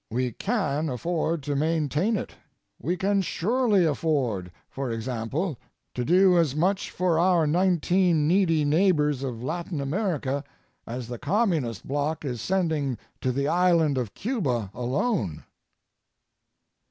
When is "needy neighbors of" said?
8.27-9.43